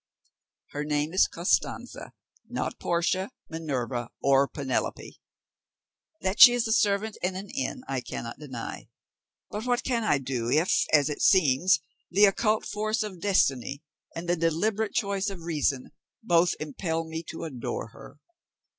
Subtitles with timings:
[0.71, 2.13] "Her name is Costanza,
[2.49, 5.21] not Portia, Minerva, or Penelope.
[6.21, 8.89] That she is a servant in an inn, I cannot deny;
[9.51, 13.83] but what can I do, if, as it seems, the occult force of destiny,
[14.15, 15.91] and the deliberate choice of reason,
[16.23, 18.17] both impel me to adore her?